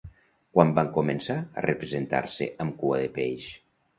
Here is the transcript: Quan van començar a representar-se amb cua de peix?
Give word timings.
Quan 0.55 0.71
van 0.79 0.87
començar 0.95 1.35
a 1.61 1.65
representar-se 1.67 2.47
amb 2.65 2.75
cua 2.83 3.05
de 3.05 3.13
peix? 3.21 3.49